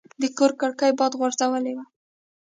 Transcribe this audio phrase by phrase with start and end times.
[0.21, 1.85] د کور کړکۍ باد غورځولې وه.